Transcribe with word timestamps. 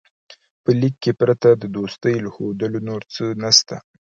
په 0.63 0.69
لیک 0.79 0.95
کې 1.03 1.11
پرته 1.19 1.49
د 1.55 1.63
دوستۍ 1.75 2.15
له 2.23 2.29
ښودلو 2.35 2.79
نور 2.87 3.01
څه 3.13 3.23
نسته. 3.41 3.75